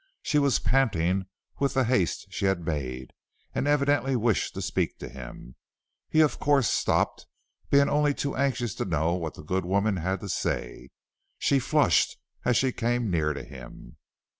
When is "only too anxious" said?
7.87-8.73